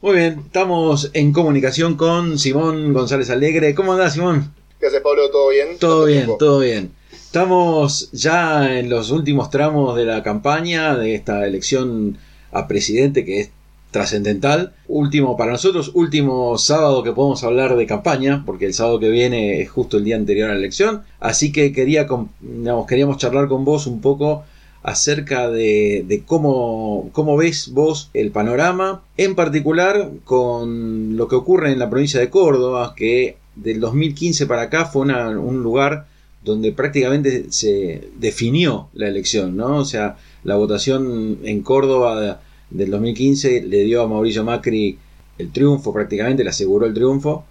[0.00, 3.74] Muy bien, estamos en comunicación con Simón González Alegre.
[3.74, 4.54] ¿Cómo andás, Simón?
[4.78, 5.28] ¿Qué haces, Pablo?
[5.28, 5.76] ¿Todo bien?
[5.80, 6.92] Todo bien, todo bien.
[7.10, 12.16] Estamos ya en los últimos tramos de la campaña de esta elección
[12.52, 13.50] a presidente que es
[13.90, 14.72] trascendental.
[14.86, 19.60] Último para nosotros, último sábado que podemos hablar de campaña, porque el sábado que viene
[19.60, 21.02] es justo el día anterior a la elección.
[21.18, 22.06] Así que quería,
[22.40, 24.44] digamos, queríamos charlar con vos un poco
[24.82, 31.78] acerca de, cómo, cómo, ves vos el panorama, en particular con lo que ocurre en
[31.78, 36.06] la provincia de Córdoba, que del 2015 para acá fue un lugar
[36.44, 39.78] donde prácticamente se definió la elección, ¿no?
[39.78, 42.40] O sea, la votación en Córdoba
[42.70, 44.98] del 2015 le dio a Mauricio Macri
[45.38, 47.44] el triunfo, prácticamente le aseguró el triunfo,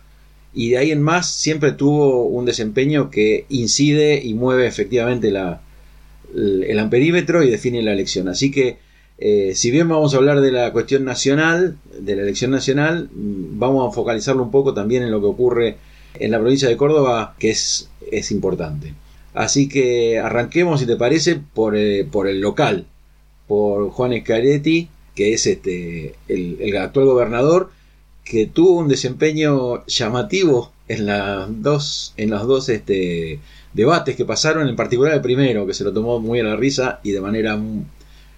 [0.54, 5.62] y de ahí en más siempre tuvo un desempeño que incide y mueve efectivamente la,
[6.36, 8.28] el amperímetro y define la elección.
[8.28, 8.78] Así que,
[9.18, 13.60] eh, si bien vamos a hablar de la cuestión nacional, de la elección nacional, mm,
[13.60, 15.78] vamos a focalizarlo un poco también en lo que ocurre
[16.20, 18.94] en la provincia de Córdoba, que es, es importante.
[19.34, 22.86] Así que arranquemos, si te parece, por, eh, por el local,
[23.48, 27.72] por Juan Scaretti, que es este, el, el, actual gobernador,
[28.24, 33.40] que tuvo un desempeño llamativo en, las dos, en los dos este,
[33.74, 37.00] debates que pasaron, en particular el primero, que se lo tomó muy a la risa
[37.04, 37.60] y de manera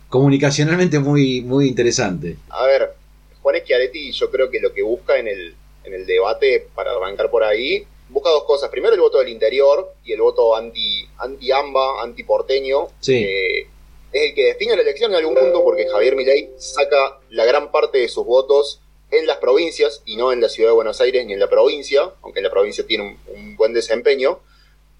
[0.09, 2.37] comunicacionalmente muy, muy interesante.
[2.49, 2.93] A ver,
[3.41, 7.29] Juan Schiaretti yo creo que lo que busca en el, en el debate, para arrancar
[7.29, 8.69] por ahí, busca dos cosas.
[8.69, 12.87] Primero el voto del interior y el voto anti, anti amba, anti porteño.
[13.01, 13.65] es
[14.11, 17.99] el que define la elección en algún punto porque Javier Milei saca la gran parte
[17.99, 21.33] de sus votos en las provincias y no en la ciudad de Buenos Aires ni
[21.33, 24.39] en la provincia, aunque en la provincia tiene un buen desempeño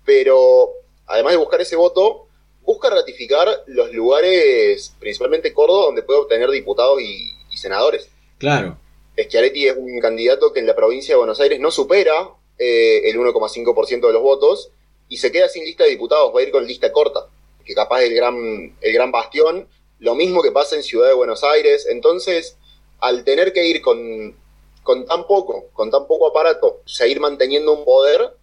[0.05, 0.71] pero
[1.05, 2.27] además de buscar ese voto,
[2.63, 8.07] busca ratificar los lugares, principalmente Córdoba, donde puede obtener diputados y, senadores.
[8.37, 8.77] Claro.
[9.17, 13.17] Schiaretti es un candidato que en la provincia de Buenos Aires no supera eh, el
[13.17, 14.71] 1,5% de los votos
[15.09, 17.25] y se queda sin lista de diputados, va a ir con lista corta,
[17.65, 19.67] que capaz es el gran, el gran bastión.
[19.97, 21.85] Lo mismo que pasa en Ciudad de Buenos Aires.
[21.89, 22.55] Entonces,
[22.99, 24.37] al tener que ir con,
[24.83, 28.35] con tan poco, con tan poco aparato, seguir manteniendo un poder,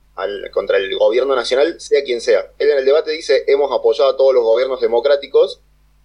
[0.53, 2.51] contra el gobierno nacional, sea quien sea.
[2.59, 5.61] Él en el debate dice, hemos apoyado a todos los gobiernos democráticos,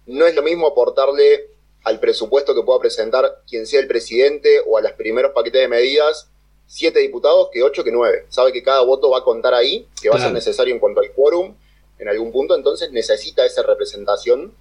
[0.06, 1.48] no es lo mismo aportarle
[1.84, 5.68] al presupuesto que pueda presentar quien sea el presidente o a los primeros paquetes de
[5.68, 6.28] medidas
[6.66, 8.24] siete diputados que ocho que nueve.
[8.30, 11.00] Sabe que cada voto va a contar ahí, que va a ser necesario en cuanto
[11.00, 11.54] al quórum
[11.98, 14.54] en algún punto, entonces necesita esa representación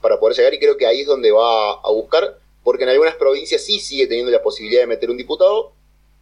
[0.00, 3.14] para poder llegar y creo que ahí es donde va a buscar, porque en algunas
[3.14, 5.72] provincias sí sigue teniendo la posibilidad de meter un diputado,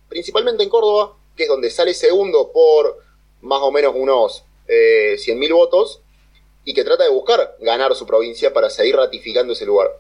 [0.08, 2.98] principalmente en Córdoba, que es donde sale segundo por
[3.40, 6.02] más o menos unos eh, 100.000 votos,
[6.66, 9.90] y que trata de buscar ganar su provincia para seguir ratificando ese lugar.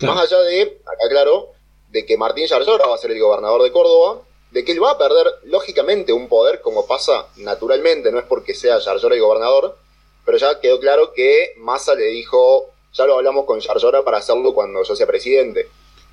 [0.00, 1.52] Más allá de, acá claro,
[1.90, 4.90] de que Martín Yarlora va a ser el gobernador de Córdoba, de que él va
[4.90, 9.78] a perder lógicamente un poder como pasa naturalmente, no es porque sea Yarlora el gobernador,
[10.24, 14.52] pero ya quedó claro que Massa le dijo, ya lo hablamos con Yarlora para hacerlo
[14.52, 15.68] cuando yo sea presidente.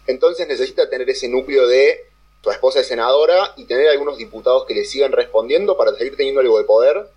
[0.05, 2.05] Entonces necesita tener ese núcleo de
[2.45, 6.41] su esposa es senadora y tener algunos diputados que le sigan respondiendo para seguir teniendo
[6.41, 7.07] algo de poder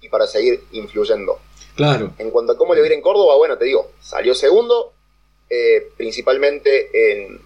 [0.00, 1.38] y para seguir influyendo.
[1.76, 2.10] Claro.
[2.18, 4.92] En cuanto a cómo le va a ir en Córdoba, bueno, te digo, salió segundo,
[5.48, 7.40] eh, principalmente en,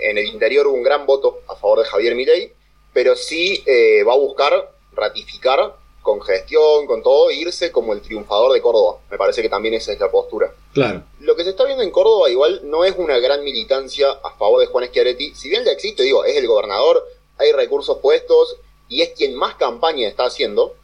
[0.00, 2.52] el interior hubo un gran voto a favor de Javier Milei,
[2.92, 5.74] pero sí eh, va a buscar ratificar
[6.06, 9.00] con gestión, con todo, irse como el triunfador de Córdoba.
[9.10, 10.54] Me parece que también esa es la postura.
[10.72, 11.02] Claro.
[11.18, 14.60] Lo que se está viendo en Córdoba igual no es una gran militancia a favor
[14.60, 15.34] de Juan Schiaretti.
[15.34, 17.04] Si bien ya existe, digo, es el gobernador,
[17.38, 18.56] hay recursos puestos
[18.88, 20.76] y es quien más campaña está haciendo.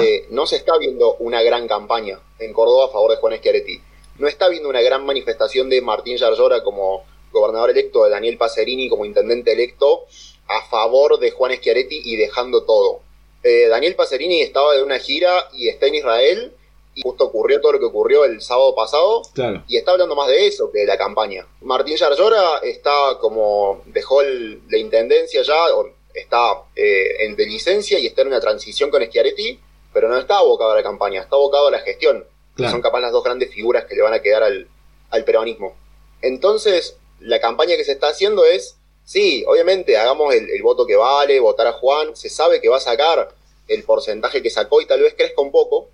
[0.00, 3.82] Eh, no se está viendo una gran campaña en Córdoba a favor de Juan Schiaretti.
[4.18, 8.88] No está viendo una gran manifestación de Martín Yarlora como gobernador electo, de Daniel Pacerini
[8.88, 10.06] como intendente electo,
[10.48, 13.02] a favor de Juan Schiaretti y dejando todo.
[13.42, 16.52] Eh, Daniel Pacerini estaba de una gira y está en Israel
[16.94, 19.22] y justo ocurrió todo lo que ocurrió el sábado pasado
[19.66, 21.46] y está hablando más de eso que de la campaña.
[21.62, 28.06] Martín Yarlora está como dejó la intendencia ya, o está eh, en de licencia y
[28.06, 29.60] está en una transición con Schiaretti,
[29.92, 32.24] pero no está abocado a la campaña, está abocado a la gestión.
[32.56, 34.68] son capaz las dos grandes figuras que le van a quedar al,
[35.10, 35.76] al peronismo.
[36.20, 38.76] Entonces, la campaña que se está haciendo es
[39.10, 42.80] Sí, obviamente, hagamos el, voto que vale, votar a Juan, se sabe que va a
[42.80, 43.34] sacar
[43.66, 45.88] el porcentaje que sacó y tal vez crezca un poco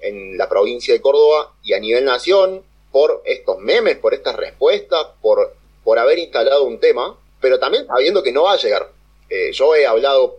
[0.00, 5.06] en la provincia de Córdoba y a nivel nación por estos memes, por estas respuestas,
[5.22, 5.54] por,
[5.84, 8.90] por haber instalado un tema, pero también sabiendo que no va a llegar.
[9.30, 10.38] Eh, yo he hablado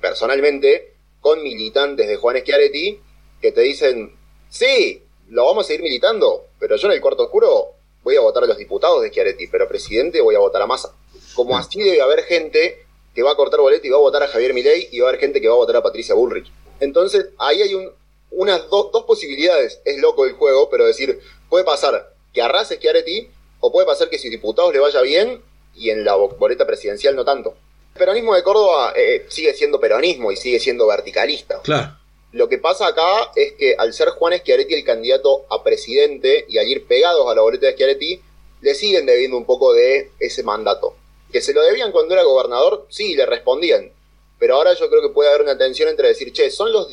[0.00, 2.98] personalmente con militantes de Juan Schiaretti
[3.42, 4.16] que te dicen,
[4.48, 8.44] sí, lo vamos a seguir militando, pero yo en el cuarto oscuro voy a votar
[8.44, 10.94] a los diputados de Schiaretti, pero presidente voy a votar a Massa.
[11.38, 14.26] Como así debe haber gente que va a cortar boleto y va a votar a
[14.26, 16.50] Javier Milei y va a haber gente que va a votar a Patricia Bullrich.
[16.80, 17.92] Entonces, ahí hay un,
[18.32, 19.80] unas dos posibilidades.
[19.84, 23.30] Es loco el juego, pero decir, puede pasar que arrase Schiaretti
[23.60, 25.40] o puede pasar que si diputados le vaya bien
[25.76, 27.54] y en la boleta presidencial no tanto.
[27.94, 31.62] El peronismo de Córdoba eh, sigue siendo peronismo y sigue siendo verticalista.
[31.62, 31.96] Claro.
[32.32, 36.58] Lo que pasa acá es que al ser Juan Schiaretti el candidato a presidente y
[36.58, 38.22] al ir pegados a la boleta de Schiaretti,
[38.60, 40.96] le siguen debiendo un poco de ese mandato.
[41.32, 43.92] Que se lo debían cuando era gobernador, sí, le respondían.
[44.38, 46.88] Pero ahora yo creo que puede haber una tensión entre decir, che, ¿son los,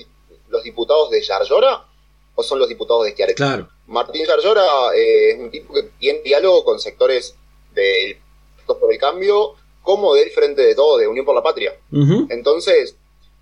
[0.50, 1.86] los diputados de Yarlora
[2.34, 3.38] o son los diputados de Schiaretti?
[3.38, 3.70] Claro.
[3.88, 7.36] Martín Yarlora eh, es un tipo que tiene diálogo con sectores
[7.74, 8.18] del
[8.66, 9.54] por el Cambio
[9.84, 11.76] como del Frente de Todo, de Unión por la Patria.
[12.30, 12.96] Entonces,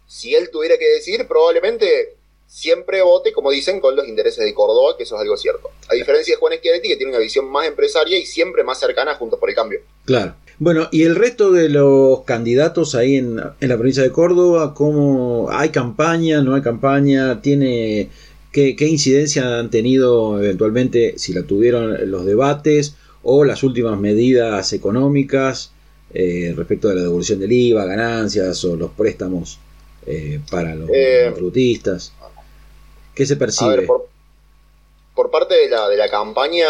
[0.05, 4.97] si él tuviera que decir, probablemente siempre vote, como dicen, con los intereses de Córdoba,
[4.97, 5.71] que eso es algo cierto.
[5.87, 9.15] A diferencia de Juan Schiaretti, que tiene una visión más empresaria y siempre más cercana
[9.15, 9.79] junto por el cambio.
[10.05, 10.35] Claro.
[10.59, 15.49] Bueno, y el resto de los candidatos ahí en, en la provincia de Córdoba, ¿cómo
[15.51, 17.41] hay campaña, no hay campaña?
[17.41, 18.09] ¿Tiene
[18.51, 24.71] qué, qué incidencia han tenido eventualmente, si la tuvieron los debates o las últimas medidas
[24.73, 25.71] económicas
[26.13, 29.59] eh, respecto de la devolución del IVA, ganancias o los préstamos
[30.05, 32.13] eh, para los eh, frutistas?
[33.15, 33.81] ¿Qué se percibe?
[33.81, 34.12] por,
[35.31, 36.69] parte de la, de la campaña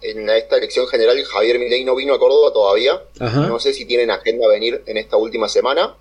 [0.00, 3.02] en esta elección general, Javier Milei no vino a Córdoba todavía.
[3.20, 5.96] No sé si tienen agenda venir en esta última semana.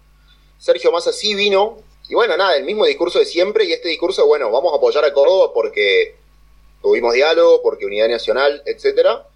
[0.57, 1.77] Sergio Massa sí vino.
[2.09, 3.65] Y bueno, nada, el mismo discurso de siempre.
[3.65, 6.15] Y este discurso, bueno, vamos a apoyar a Córdoba porque
[6.81, 9.27] tuvimos diálogo, porque unidad nacional, etcétera.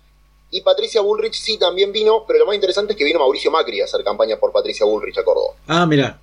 [0.49, 3.81] Y Patricia Bullrich sí también vino, pero lo más interesante es que vino Mauricio Macri
[3.81, 5.55] a hacer campaña por Patricia Bullrich a Córdoba.
[5.67, 6.21] Ah, mira.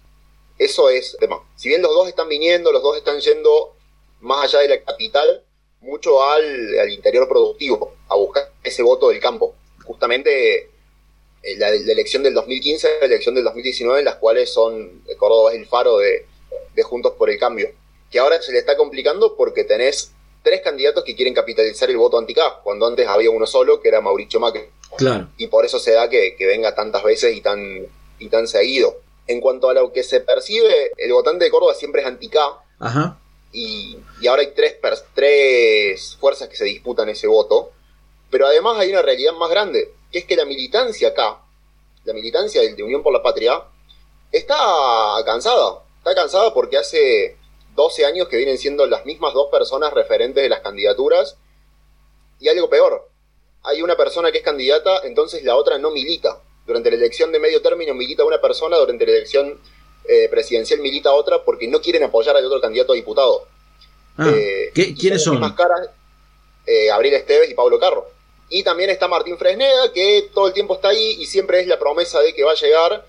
[0.59, 1.41] Eso es tema.
[1.57, 3.75] Si bien los dos están viniendo, los dos están yendo
[4.21, 5.43] más allá de la capital,
[5.85, 9.55] mucho al, interior productivo, a buscar ese voto del campo.
[9.85, 10.71] Justamente
[11.43, 15.59] eh, la, elección del 2015 la elección del 2019, en las cuales son Córdoba es
[15.59, 16.27] el faro de,
[16.75, 17.71] de Juntos por el Cambio.
[18.11, 22.19] Que ahora se le está complicando porque tenés tres candidatos que quieren capitalizar el voto
[22.19, 24.63] anti-K, cuando antes había uno solo, que era Mauricio Macri.
[24.97, 25.29] Claro.
[25.39, 27.87] Y por eso se da que, venga tantas veces y tan,
[28.19, 29.01] y tan seguido.
[29.27, 32.39] En cuanto a lo que se percibe, el votante de Córdoba siempre es anti-K.
[33.55, 34.21] Ajá.
[34.21, 34.77] Y, ahora hay tres,
[35.15, 37.73] tres fuerzas que se disputan ese voto.
[38.31, 41.41] Pero además hay una realidad más grande, que es que la militancia acá,
[42.05, 43.63] la militancia de Unión por la Patria,
[44.33, 44.57] está
[45.25, 45.85] cansada.
[45.99, 47.37] Está cansada porque hace
[47.77, 51.37] 12 años que vienen siendo las mismas dos personas referentes de las candidaturas.
[52.41, 53.09] Y algo peor,
[53.63, 56.43] hay una persona que es candidata, entonces la otra no milita.
[56.67, 59.61] Durante la elección de medio término milita una persona, durante la elección
[60.07, 63.47] eh, presidencial milita otra porque no quieren apoyar al otro candidato a diputado.
[64.17, 65.41] Ah, eh, ¿Quiénes son?
[65.41, 65.89] Más caras,
[66.67, 68.07] eh, Abril Esteves y Pablo Carro.
[68.51, 71.79] Y también está Martín Fresneda, que todo el tiempo está ahí y siempre es la
[71.79, 73.07] promesa de que va a llegar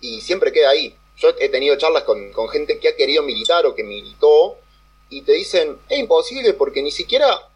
[0.00, 0.96] y siempre queda ahí.
[1.18, 4.56] Yo he tenido charlas con, gente que ha querido militar o que militó
[5.08, 7.48] y te dicen, es imposible porque ni siquiera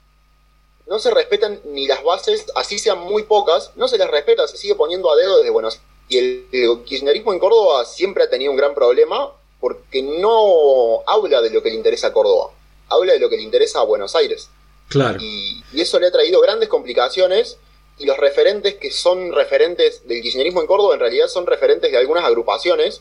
[0.86, 4.56] no se respetan ni las bases, así sean muy pocas, no se las respeta, se
[4.56, 5.89] sigue poniendo a dedo desde Buenos Aires.
[6.10, 11.48] Y el, kirchnerismo en Córdoba siempre ha tenido un gran problema porque no habla de
[11.48, 12.50] lo que le interesa a Córdoba,
[12.88, 14.50] habla de lo que le interesa a Buenos Aires.
[14.88, 15.18] Claro.
[15.22, 17.56] Y, y eso le ha traído grandes complicaciones
[17.98, 21.96] y los referentes que son referentes del kirchnerismo en Córdoba en realidad son referentes de
[21.96, 23.00] algunas agrupaciones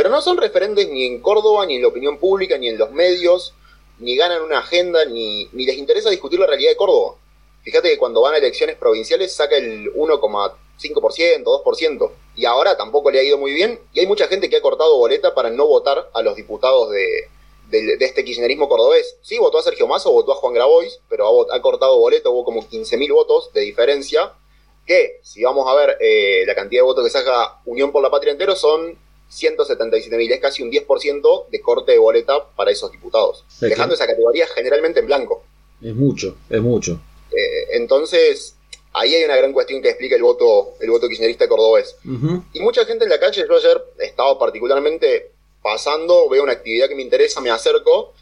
[0.00, 2.90] pero no son referentes ni en Córdoba, ni en la opinión pública, ni en los
[2.90, 3.54] medios,
[3.98, 7.16] ni ganan una agenda, ni, ni les interesa discutir la realidad de Córdoba.
[7.62, 13.20] Fíjate que cuando van a elecciones provinciales saca el 1,5%, 2%, y ahora tampoco le
[13.20, 16.10] ha ido muy bien, y hay mucha gente que ha cortado boleta para no votar
[16.14, 17.28] a los diputados de,
[18.00, 19.16] este kirchnerismo cordobés.
[19.22, 22.62] Sí, votó a Sergio Mazo, votó a Juan Grabois, pero ha, cortado boleta, hubo como
[22.62, 24.32] 15.000 votos de diferencia,
[24.86, 28.10] que si vamos a ver eh, la cantidad de votos que saca Unión por la
[28.10, 28.96] Patria entero son
[29.30, 34.46] 177.000, es casi un 10% de corte de boleta para esos diputados, dejando esa categoría
[34.48, 35.44] generalmente en blanco.
[35.80, 37.00] Es mucho, es mucho.
[37.30, 38.56] Eh, entonces,
[38.92, 41.96] ahí hay una gran cuestión que explica el voto, el voto kirchnerista cordobés.
[42.52, 45.30] Y mucha gente en la calle, yo ayer estaba particularmente
[45.62, 48.14] pasando, veo una actividad que me interesa, me acerco,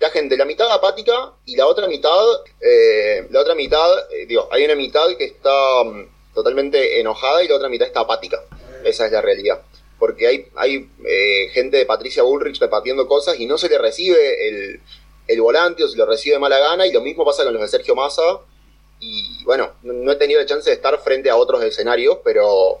[0.00, 2.24] la gente, la mitad apática y la otra mitad,
[2.60, 7.48] eh, la otra mitad, eh, digo, hay una mitad que está mm, totalmente enojada y
[7.48, 8.42] la otra mitad está apática.
[8.84, 9.62] Esa es la realidad
[9.98, 14.48] porque hay, hay eh, gente de Patricia Bullrich repartiendo cosas y no se le recibe
[14.48, 14.80] el,
[15.26, 17.62] el, volante o se le recibe de mala gana, y lo mismo pasa con los
[17.62, 18.40] de Sergio Massa.
[19.44, 22.80] Bueno, no, he tenido la chance de estar frente a otros escenarios, pero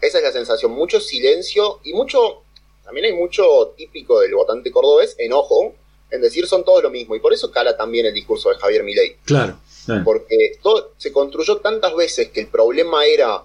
[0.00, 2.42] esa es la sensación, mucho silencio y mucho,
[2.84, 5.74] también hay mucho típico del votante cordobés, enojo,
[6.10, 8.82] en decir son todos lo mismo, y por eso cala también el discurso de Javier
[8.82, 9.16] Milei.
[9.24, 9.58] Claro.
[10.04, 13.42] Porque todo, se construyó tantas veces que el problema era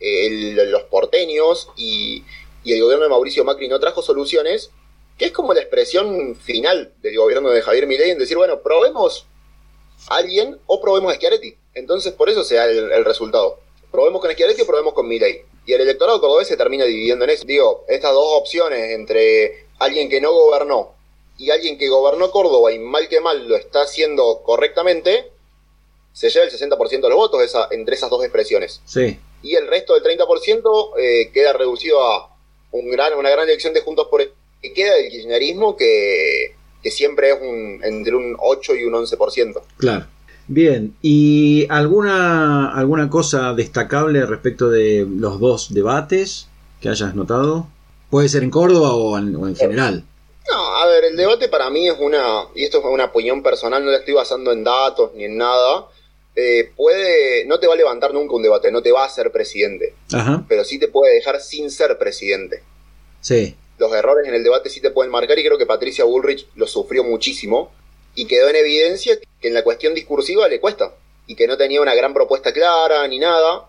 [0.00, 2.24] los porteños y,
[2.64, 4.70] y el gobierno de Mauricio Macri no trajo soluciones,
[5.18, 9.26] que es como la expresión final del gobierno de Javier Milei en decir, bueno, probemos
[10.08, 11.56] a alguien o probemos a Schiaretti.
[11.74, 13.58] Entonces, por eso se da el, resultado.
[13.90, 15.42] Probemos con Schiaretti o probemos con Milei.
[15.66, 17.44] Y el electorado cordobés se termina dividiendo en eso.
[17.44, 20.94] Digo, estas dos opciones entre alguien que no gobernó
[21.38, 25.30] y alguien que gobernó Córdoba y mal que mal lo está haciendo correctamente,
[26.12, 28.80] se lleva el 60% de los votos esa, entre esas dos expresiones.
[28.84, 29.18] Sí.
[29.42, 32.36] Y el resto del 30% eh, queda reducido a
[32.72, 34.20] un gran, una gran elección de Juntos por
[34.60, 39.62] que queda el kirchnerismo que, que siempre es un, entre un 8 y un 11%.
[39.78, 40.06] Claro.
[40.52, 46.48] Bien, ¿y alguna, alguna cosa destacable respecto de los dos debates
[46.80, 47.68] que hayas notado?
[48.10, 50.02] Puede ser en Córdoba o en, general.
[50.50, 53.84] No, a ver, el debate para mí es una, y esto es una opinión personal,
[53.84, 55.86] no la estoy basando en datos ni en nada,
[56.34, 59.30] eh, puede, no te va a levantar nunca un debate, no te va a hacer
[59.30, 60.44] presidente, Ajá.
[60.48, 62.64] pero sí te puede dejar sin ser presidente.
[63.20, 66.46] Sí los errores en el debate sí te pueden marcar y creo que Patricia Bullrich
[66.54, 67.72] lo sufrió muchísimo
[68.14, 70.94] y quedó en evidencia que en la cuestión discursiva le cuesta
[71.26, 73.68] y que no tenía una gran propuesta clara ni nada,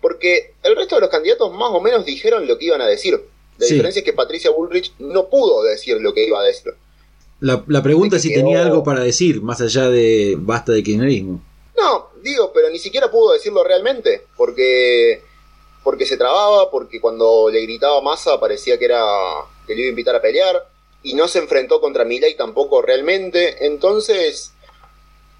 [0.00, 3.20] porque el resto de los candidatos más o menos dijeron lo que iban a decir.
[3.58, 6.74] La diferencia es que Patricia Bullrich no pudo decir lo que iba a decir.
[7.40, 11.42] La, pregunta es si tenía algo para decir, más allá de basta de kirchnerismo.
[11.76, 15.20] No, digo, pero ni siquiera pudo decirlo realmente, porque
[15.82, 19.04] porque se trababa, porque cuando le gritaba Massa parecía que era
[19.66, 20.66] que le iba a invitar a pelear,
[21.04, 23.66] y no se enfrentó contra Milei tampoco realmente.
[23.66, 24.52] Entonces,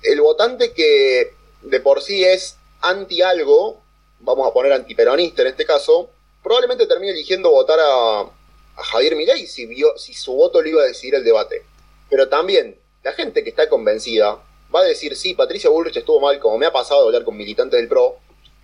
[0.03, 3.81] el votante que de por sí es anti algo,
[4.21, 6.11] vamos a poner antiperonista en este caso,
[6.43, 8.31] probablemente termine eligiendo votar a,
[8.77, 11.65] Javier Milei si, vio, si su voto le iba a decidir el debate.
[12.11, 14.43] Pero también, la gente que está convencida
[14.75, 17.37] va a decir, sí, Patricia Bullrich estuvo mal, como me ha pasado de hablar con
[17.37, 18.19] militantes del PRO,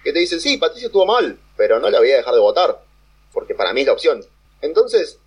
[0.05, 2.83] que te dicen, sí, Patricia estuvo mal, pero no la voy a dejar de votar,
[3.33, 4.25] porque para mí es la opción.
[4.61, 5.19] Entonces,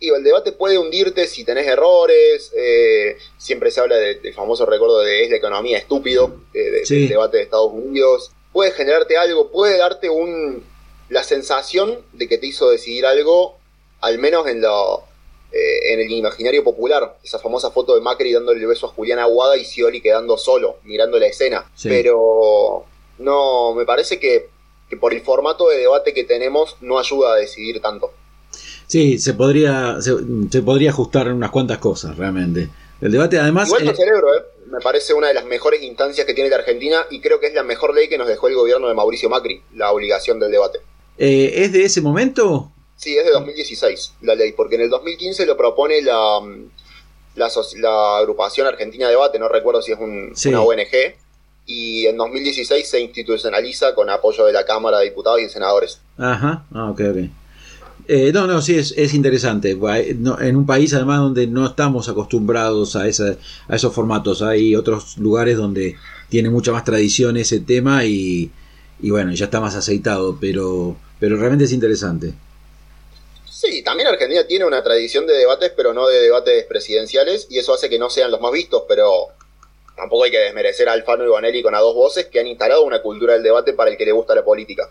[0.00, 5.00] digo, el debate puede hundirte si tenés errores, eh, siempre se habla del famoso recuerdo
[5.00, 10.08] de es la economía estúpido, del debate de Estados Unidos, puede generarte algo, puede darte
[10.10, 10.64] un,
[11.08, 13.58] la sensación de que te hizo decidir algo,
[14.00, 15.04] al menos en, lo,
[15.52, 19.18] eh, en el imaginario popular, esa famosa foto de Macri dándole el beso a Julián
[19.18, 21.70] Aguada y Scioli quedando solo, mirando la escena.
[21.82, 22.84] Pero
[23.18, 24.48] no, me parece que,
[25.00, 28.12] por el formato de debate que tenemos no ayuda a decidir tanto.
[28.86, 32.68] Sí, se podría, se, podría ajustar unas cuantas cosas, realmente.
[33.00, 33.68] El debate, además.
[33.68, 33.96] Igual el...
[33.96, 34.42] celebro, ¿eh?
[34.70, 37.54] Me parece una de las mejores instancias que tiene la Argentina y creo que es
[37.54, 40.80] la mejor ley que nos dejó el gobierno de Mauricio Macri, la obligación del debate.
[41.18, 42.72] Eh, ¿Es de ese momento?
[42.96, 46.40] Sí, es de 2016 la ley, porque en el 2015 lo propone la,
[47.36, 51.14] la, agrupación Argentina Debate, no recuerdo si es una ONG,
[51.66, 56.00] y en 2016 se institucionaliza con apoyo de la Cámara de Diputados y Senadores.
[56.16, 57.16] Ajá, ah, ok, ok.
[58.08, 59.70] Eh, no, no, sí, es, interesante.
[59.72, 63.36] en un país además donde no estamos acostumbrados a, esa,
[63.68, 65.96] a esos formatos, hay otros lugares donde
[66.28, 68.52] tiene mucha más tradición ese tema y,
[69.00, 72.32] y bueno, ya está más aceitado, pero, pero realmente es interesante.
[73.50, 77.74] Sí, también Argentina tiene una tradición de debates, pero no de debates presidenciales, y eso
[77.74, 79.28] hace que no sean los más vistos, pero
[79.96, 82.84] tampoco hay que desmerecer a Alfano y Bonelli con a dos voces que han instalado
[82.84, 84.90] una cultura del debate para el que le gusta la política.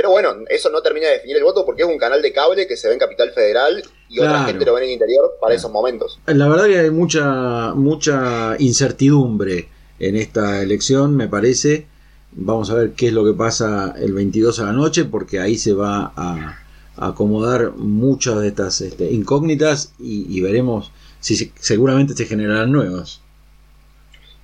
[0.00, 2.66] Pero bueno, eso no termina de definir el voto porque es un canal de cable
[2.66, 5.54] que se ve en Capital Federal y otra gente lo ve en el interior para
[5.54, 6.18] esos momentos.
[6.24, 11.86] La verdad que hay mucha, mucha incertidumbre en esta elección, me parece.
[12.32, 15.58] Vamos a ver qué es lo que pasa el 22 a la noche porque ahí
[15.58, 16.58] se va a,
[16.96, 23.20] acomodar muchas de estas este, incógnitas y, veremos si seguramente se generarán nuevas.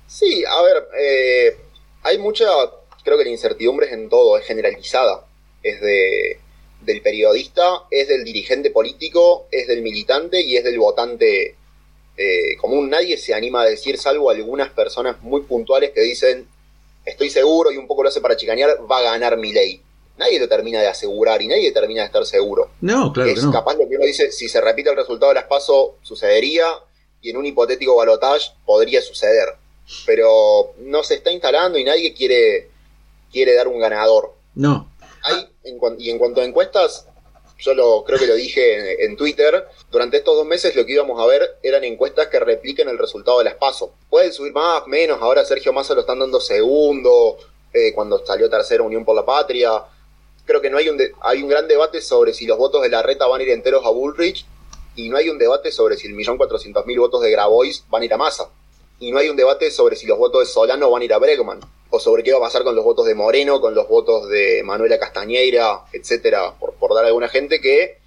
[0.05, 1.57] Sí, a ver, eh,
[2.03, 2.45] hay mucha,
[3.03, 5.26] creo que la incertidumbre es en todo, es generalizada.
[5.69, 6.39] Es de,
[6.81, 11.55] del periodista, es del dirigente político, es del militante y es del votante
[12.17, 12.89] eh, común.
[12.89, 16.47] Nadie se anima a decir, salvo algunas personas muy puntuales que dicen,
[17.05, 19.81] estoy seguro y un poco lo hace para chicanear, va a ganar mi ley.
[20.17, 22.71] Nadie lo termina de asegurar y nadie termina de estar seguro.
[22.81, 23.29] No, claro.
[23.29, 26.65] Es capaz de que uno dice, si se repite el resultado de las PASO, sucedería
[27.21, 29.57] y en un hipotético balotage podría suceder
[30.05, 32.69] pero no se está instalando y nadie quiere,
[33.31, 34.35] quiere dar un ganador.
[34.55, 34.89] No.
[35.27, 35.49] Hay,
[35.99, 37.07] y en cuanto a encuestas,
[37.59, 41.19] yo lo, creo que lo dije en, Twitter, durante estos dos meses lo que íbamos
[41.19, 43.93] a ver eran encuestas que repliquen el resultado de las PASO.
[44.09, 47.37] Pueden subir más, menos, ahora Sergio Massa lo están dando segundo,
[47.73, 49.83] eh, cuando salió tercera Unión por la Patria.
[50.45, 53.01] Creo que no hay un, hay un gran debate sobre si los votos de la
[53.01, 54.45] reta van a ir enteros a Bullrich
[54.95, 58.03] y no hay un debate sobre si el millón cuatrocientos mil votos de Grabois van
[58.03, 58.49] a ir a Massa
[58.99, 61.17] y no hay un debate sobre si los votos de Solano van a ir a
[61.17, 61.59] Bregman.
[61.89, 64.61] O sobre qué va a pasar con los votos de Moreno, con los votos de
[64.63, 67.97] Manuela Castañeira, etcétera, por, por dar a alguna gente que,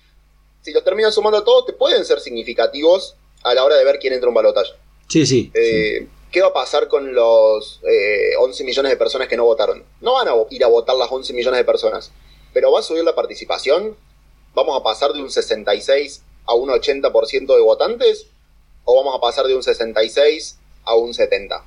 [0.62, 4.12] si los terminan sumando todos, te pueden ser significativos a la hora de ver quién
[4.12, 4.72] entra en un balotaje.
[5.08, 7.80] Sí, sí, eh, ¿Qué va a pasar con los
[8.38, 9.84] 11 millones de personas que no votaron?
[10.00, 12.12] No van a ir a votar las 11 millones de personas,
[12.52, 13.96] pero va a subir la participación.
[14.54, 18.28] ¿Vamos a pasar de un 66 a un 80% de votantes?
[18.84, 21.64] ¿O vamos a pasar de un 66 a un 70?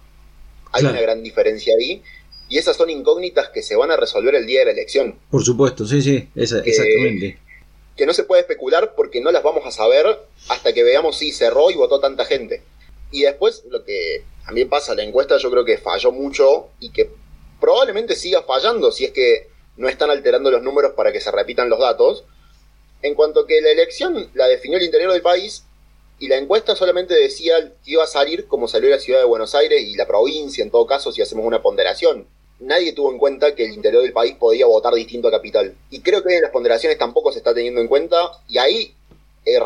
[0.74, 2.02] Hay una gran diferencia ahí.
[2.50, 5.18] Y esas son incógnitas que se van a resolver el día de la elección.
[5.32, 7.40] Por supuesto, sí, sí, exactamente.
[7.96, 11.32] Que no se puede especular porque no las vamos a saber hasta que veamos si
[11.32, 12.62] cerró y votó tanta gente.
[13.12, 17.10] Y después lo que también pasa, la encuesta yo creo que falló mucho y que
[17.62, 21.70] probablemente siga fallando si es que no están alterando los números para que se repitan
[21.70, 22.26] los datos.
[23.02, 25.66] En cuanto que la elección la definió el interior del país
[26.24, 29.56] y la encuesta solamente decía que iba a salir como salió la ciudad de Buenos
[29.56, 32.28] Aires y la provincia, en todo caso, si hacemos una ponderación.
[32.62, 35.76] Nadie tuvo en cuenta que el interior del país podía votar distinto a capital.
[35.90, 38.16] Y creo que en las ponderaciones tampoco se está teniendo en cuenta
[38.48, 38.96] y ahí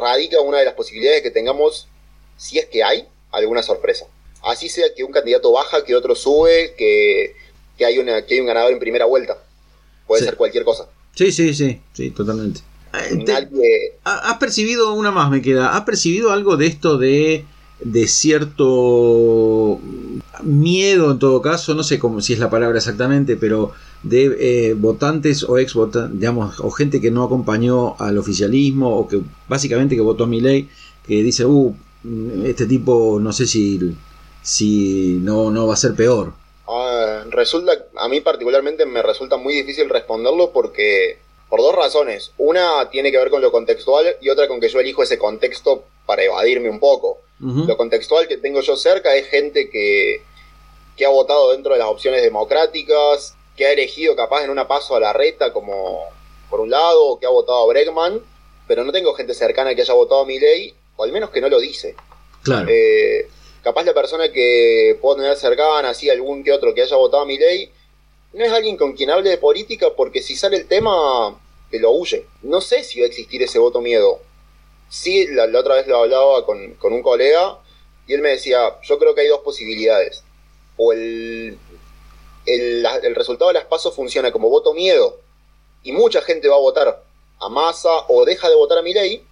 [0.01, 1.89] radica una de las posibilidades que tengamos,
[2.37, 4.07] si es que hay, alguna sorpresa.
[4.41, 7.35] Así sea que un candidato baja, que otro sube, que,
[7.85, 9.37] hay, una, que hay un ganador en primera vuelta.
[10.07, 10.89] Puede ser cualquier cosa.
[11.13, 12.61] Sí, sí, sí, sí, totalmente.
[14.03, 17.45] ¿Has percibido, una más me queda, ¿has percibido algo de esto de,
[17.79, 19.79] de cierto
[20.43, 23.71] miedo en todo caso, no sé cómo si es la palabra exactamente, pero
[24.03, 29.07] de eh, votantes o ex votantes, digamos, o gente que no acompañó al oficialismo o
[29.07, 30.69] que básicamente que votó a mi ley,
[31.05, 31.75] que dice, uh,
[32.45, 33.95] este tipo no sé si,
[34.41, 36.33] si no, no va a ser peor.
[36.67, 42.31] Ah, resulta, a mí particularmente me resulta muy difícil responderlo porque por dos razones.
[42.37, 45.83] Una tiene que ver con lo contextual y otra con que yo elijo ese contexto
[46.05, 47.19] para evadirme un poco.
[47.39, 50.23] Lo contextual que tengo yo cerca es gente que,
[50.95, 54.95] que ha votado dentro de las opciones democráticas, que ha elegido capaz en una paso
[54.95, 56.03] a la reta como
[56.49, 58.21] por un lado, que ha votado a Bregman,
[58.67, 61.41] pero no tengo gente cercana que haya votado a mi ley, o al menos que
[61.41, 61.95] no lo dice.
[62.43, 62.67] Claro.
[62.69, 63.27] Eh,
[63.61, 67.25] capaz la persona que puedo tener cercana, así algún que otro que haya votado a
[67.25, 67.69] mi ley,
[68.37, 71.91] no es alguien con quien hable de política porque si sale el tema te lo
[71.91, 72.25] huye.
[72.43, 74.19] No sé si va a existir ese voto miedo.
[74.89, 77.59] Sí, la, otra vez lo hablaba con, un colega
[78.05, 80.23] y él me decía, yo creo que hay dos posibilidades.
[80.77, 81.57] O el,
[82.45, 85.17] el, resultado de las pasos funciona como voto miedo
[85.83, 87.03] y mucha gente va a votar
[87.39, 89.23] a masa o deja de votar a mi ley,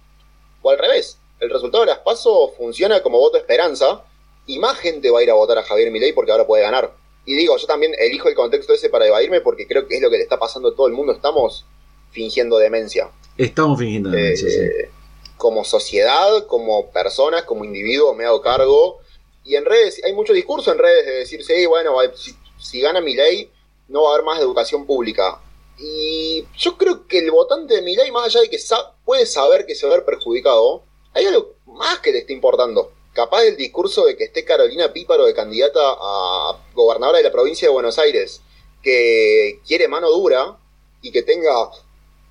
[0.62, 4.02] o al revés, el resultado de las pasos funciona como voto esperanza
[4.46, 6.92] y más gente va a ir a votar a Javier Milei porque ahora puede ganar.
[7.26, 10.08] Y digo, yo también elijo el contexto ese para evadirme porque creo que es lo
[10.08, 11.12] que le está pasando a todo el mundo.
[11.12, 11.66] Estamos
[12.12, 13.10] fingiendo demencia.
[13.36, 14.60] Estamos fingiendo demencia, sí.
[14.60, 14.90] Eh,
[15.36, 19.00] como sociedad, como personas, como individuos, me hago cargo.
[19.44, 21.96] Y en redes, hay mucho discurso en redes de decir, sí, bueno,
[22.58, 23.50] si, gana mi ley,
[23.88, 25.40] no va a haber más educación pública.
[25.78, 28.58] Y yo creo que el votante de mi ley, más allá de que
[29.04, 32.92] puede saber que se va a ver perjudicado, hay algo más que le está importando
[33.16, 37.66] capaz del discurso de que esté Carolina Píparo de candidata a gobernadora de la provincia
[37.66, 38.42] de Buenos Aires,
[38.82, 40.58] que quiere mano dura
[41.00, 41.70] y que tenga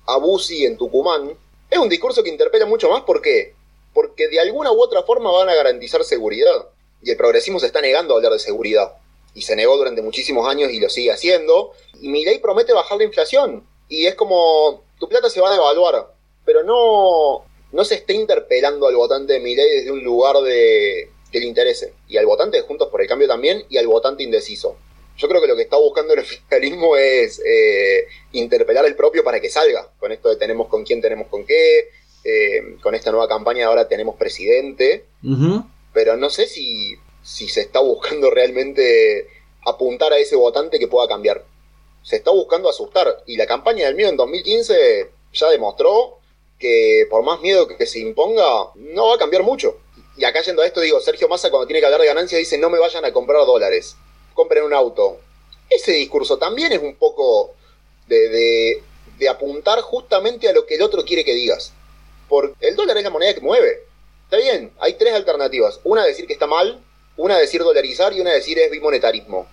[0.06, 1.36] a Bussi en Tucumán,
[1.68, 3.02] es un discurso que interpela mucho más.
[3.02, 3.54] ¿Por qué?
[3.92, 6.68] Porque de alguna u otra forma van a garantizar seguridad.
[7.02, 8.94] Y el progresismo se está negando a hablar de seguridad.
[9.34, 11.72] Y se negó durante muchísimos años y lo sigue haciendo.
[12.00, 13.66] Y mi ley promete bajar la inflación.
[13.88, 16.14] Y es como, tu plata se va a devaluar.
[16.44, 17.44] Pero no,
[17.76, 21.92] no se está interpelando al votante de Milei desde un lugar de, que le interese.
[22.08, 24.78] Y al votante de Juntos por el Cambio también, y al votante indeciso.
[25.18, 29.40] Yo creo que lo que está buscando el oficialismo es eh, interpelar el propio para
[29.40, 29.90] que salga.
[29.98, 31.90] Con esto de tenemos con quién, tenemos con qué.
[32.24, 35.04] Eh, con esta nueva campaña ahora tenemos presidente.
[35.92, 39.28] Pero no sé si, si se está buscando realmente
[39.66, 41.44] apuntar a ese votante que pueda cambiar.
[42.02, 43.22] Se está buscando asustar.
[43.26, 46.20] Y la campaña del miedo en 2015 ya demostró
[46.58, 49.78] que por más miedo que se imponga, no va a cambiar mucho.
[50.16, 52.58] Y acá yendo a esto digo, Sergio Massa cuando tiene que hablar de ganancias dice
[52.58, 53.96] no me vayan a comprar dólares,
[54.34, 55.18] compren un auto.
[55.68, 57.54] Ese discurso también es un poco
[58.06, 58.82] de,
[59.18, 61.72] de, apuntar justamente a lo que el otro quiere que digas.
[62.28, 63.84] Porque el dólar es la moneda que mueve.
[64.24, 65.80] Está bien, hay tres alternativas.
[65.84, 66.80] Una decir que está mal,
[67.16, 69.48] una decir dolarizar y una decir es bimonetarismo.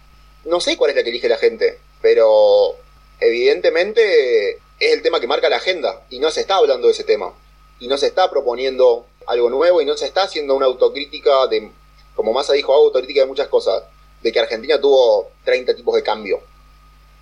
[0.45, 2.75] No sé cuál es la que elige la gente, pero
[3.19, 7.03] evidentemente es el tema que marca la agenda y no se está hablando de ese
[7.03, 7.33] tema.
[7.79, 11.71] Y no se está proponiendo algo nuevo y no se está haciendo una autocrítica de,
[12.15, 13.83] como Massa dijo, autocrítica de muchas cosas,
[14.21, 16.39] de que Argentina tuvo 30 tipos de cambio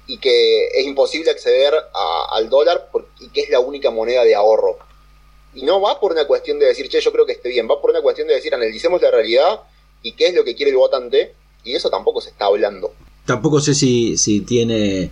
[0.08, 1.74] y que es imposible acceder
[2.32, 4.78] al dólar y que es la única moneda de ahorro.
[5.54, 7.82] Y no va por una cuestión de decir, che, yo creo que esté bien, va
[7.82, 9.62] por una cuestión de decir, analicemos la realidad
[10.02, 12.94] y qué es lo que quiere el votante, y eso tampoco se está hablando.
[13.26, 15.12] tampoco sé si, si tiene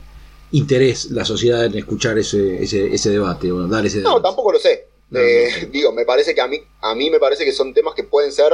[0.52, 4.16] interés la sociedad en escuchar ese, ese, ese debate o dar ese debate.
[4.16, 4.88] No, tampoco lo sé.
[5.14, 8.04] Eh, digo, me parece que a mí, a mí me parece que son temas que
[8.04, 8.54] pueden ser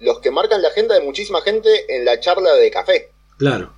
[0.00, 3.10] los que marcan la agenda de muchísima gente en la charla de café.
[3.38, 3.72] Claro.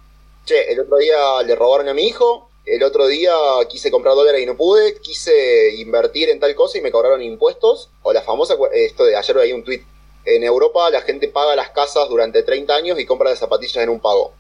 [0.44, 3.33] Che, el otro día le robaron a mi hijo, el otro día
[3.68, 7.90] quise comprar dólares y no pude, quise invertir en tal cosa y me cobraron impuestos.
[8.03, 9.85] O la famosa, esto de ayer hay un tweet.
[10.25, 13.90] En Europa la gente paga las casas durante 30 años y compra las zapatillas en
[13.90, 14.33] un pago.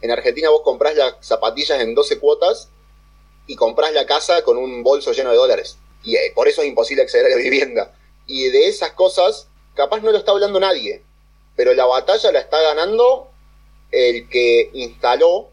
[0.00, 2.70] En Argentina vos comprás las zapatillas en 12 cuotas
[3.46, 5.78] y comprás la casa con un bolso lleno de dólares.
[6.02, 7.94] Y eh, por eso es imposible acceder a la vivienda.
[8.26, 11.02] Y de esas cosas, capaz no lo está hablando nadie,
[11.56, 13.28] pero la batalla la está ganando
[13.90, 15.48] el que instaló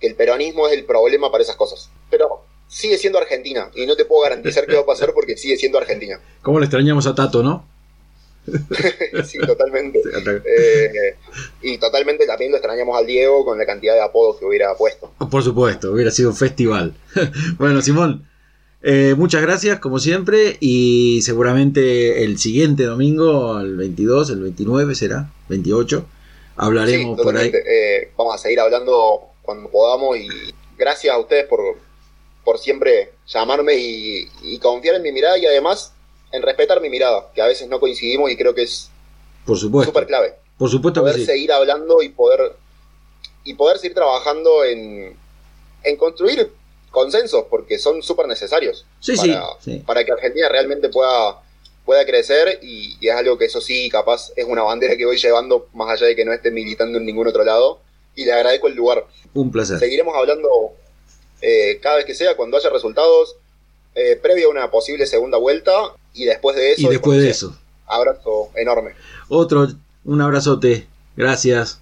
[0.00, 1.90] que el peronismo es el problema para esas cosas.
[2.10, 5.56] Pero sigue siendo Argentina y no te puedo garantizar qué va a pasar porque sigue
[5.56, 6.20] siendo Argentina.
[6.42, 7.66] ¿Cómo le extrañamos a Tato, no?
[9.24, 10.00] sí, totalmente.
[10.44, 11.16] Eh,
[11.62, 15.12] y totalmente también lo extrañamos al Diego con la cantidad de apodos que hubiera puesto.
[15.30, 16.94] Por supuesto, hubiera sido un festival.
[17.58, 18.26] bueno, Simón,
[18.82, 25.30] eh, muchas gracias como siempre y seguramente el siguiente domingo, el 22, el 29 será,
[25.48, 26.06] 28,
[26.56, 27.50] hablaremos por ahí.
[27.52, 30.28] Eh, vamos a seguir hablando cuando podamos y
[30.78, 31.60] gracias a ustedes por,
[32.44, 35.95] por siempre llamarme y, y confiar en mi mirada y además
[36.36, 38.90] en respetar mi mirada, que a veces no coincidimos y creo que es
[39.44, 40.34] por supuesto súper clave.
[40.58, 42.52] Por supuesto poder seguir hablando y poder
[43.44, 45.16] y poder seguir trabajando en,
[45.82, 46.50] en construir
[46.90, 51.42] consensos porque son súper necesarios para, para que Argentina realmente pueda
[51.84, 55.16] pueda crecer y, y, es algo que eso sí capaz es una bandera que voy
[55.16, 57.80] llevando más allá de que no esté militando en ningún otro lado
[58.16, 59.06] y le agradezco el lugar.
[59.34, 59.78] Un placer.
[59.78, 60.48] Seguiremos hablando
[61.42, 63.36] eh, cada vez que sea, cuando haya resultados,
[63.96, 65.72] eh, previo a una posible segunda vuelta
[66.12, 66.82] y después de eso.
[66.82, 67.56] Y después de eso.
[67.86, 68.92] Abrazo enorme.
[69.28, 69.66] Otro,
[70.04, 70.86] un abrazote.
[71.16, 71.80] Gracias.